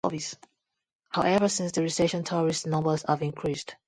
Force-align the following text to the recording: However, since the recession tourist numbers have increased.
However, 1.09 1.47
since 1.47 1.73
the 1.73 1.83
recession 1.83 2.23
tourist 2.23 2.65
numbers 2.65 3.05
have 3.07 3.21
increased. 3.21 3.75